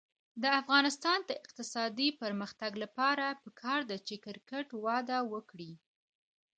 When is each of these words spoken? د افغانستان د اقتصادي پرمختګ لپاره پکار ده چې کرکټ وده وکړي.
د 0.41 0.43
افغانستان 0.61 1.19
د 1.25 1.31
اقتصادي 1.43 2.09
پرمختګ 2.21 2.71
لپاره 2.83 3.25
پکار 3.43 3.81
ده 3.89 3.97
چې 4.07 4.15
کرکټ 4.25 4.67
وده 4.85 5.19
وکړي. 5.33 5.73